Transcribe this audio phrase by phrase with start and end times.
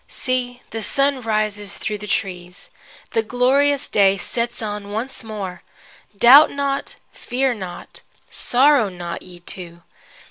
[0.07, 2.71] See, the sun rises through the trees.
[3.11, 5.61] The glorious day sets on once more.
[6.17, 9.83] Doubt not, fear not, sorrow not, ye two.